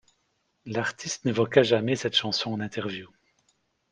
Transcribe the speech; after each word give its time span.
L'artiste 0.65 1.25
n'évoqua 1.25 1.61
jamais 1.61 1.95
cette 1.95 2.15
chanson 2.15 2.53
en 2.53 2.59
interview. 2.59 3.07